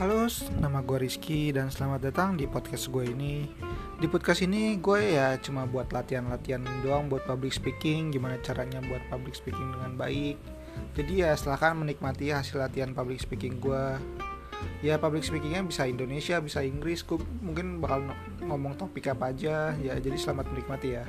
[0.00, 0.24] Halo,
[0.64, 3.44] nama gue Rizky dan selamat datang di podcast gue ini.
[4.00, 9.04] Di podcast ini gue ya cuma buat latihan-latihan doang buat public speaking, gimana caranya buat
[9.12, 10.40] public speaking dengan baik.
[10.96, 14.00] Jadi ya silahkan menikmati hasil latihan public speaking gue.
[14.80, 18.08] Ya public speakingnya bisa Indonesia, bisa Inggris, gue mungkin bakal
[18.40, 19.76] ngomong topik apa aja.
[19.84, 21.04] Ya jadi selamat menikmati ya.